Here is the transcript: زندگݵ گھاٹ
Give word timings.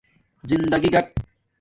زندگݵ 0.49 0.89
گھاٹ 0.93 1.07